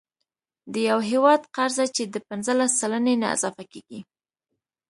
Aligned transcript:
د 0.73 0.75
یو 0.89 0.99
هیواد 1.09 1.41
قرضه 1.55 1.85
چې 1.95 2.03
د 2.13 2.15
پنځلس 2.29 2.71
سلنې 2.81 3.15
نه 3.21 3.27
اضافه 3.35 3.63
کیږي، 3.71 3.99